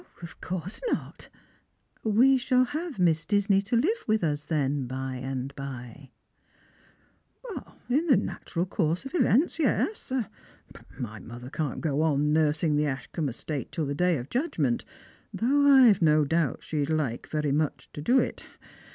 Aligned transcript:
"Of 0.23 0.41
course 0.41 0.81
not. 0.91 1.29
We 2.03 2.35
shall 2.35 2.63
have 2.63 2.97
Miss 2.97 3.23
Disney 3.23 3.61
to 3.61 3.75
live 3.75 4.03
with 4.07 4.23
us, 4.23 4.45
then, 4.45 4.87
by 4.87 5.17
and 5.17 5.53
by?"" 5.55 6.09
In 7.87 8.07
the 8.07 8.17
natural 8.17 8.65
course 8.65 9.05
of 9.05 9.13
events, 9.13 9.59
yes; 9.59 10.11
my 10.97 11.19
mother 11.19 11.51
can't 11.51 11.81
go 11.81 12.01
on 12.01 12.33
nursing 12.33 12.73
the 12.77 12.87
Ashcombe 12.87 13.29
estate 13.29 13.71
till 13.71 13.85
the 13.85 13.93
Day 13.93 14.17
of 14.17 14.31
Judgment, 14.31 14.85
though 15.31 15.67
I've 15.71 16.01
no 16.01 16.25
doubt 16.25 16.63
she'd 16.63 16.89
like 16.89 17.27
very 17.27 17.51
much 17.51 17.87
to 17.93 18.01
do 18.01 18.17
it. 18.19 18.43